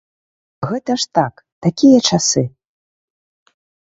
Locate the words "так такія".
1.17-1.99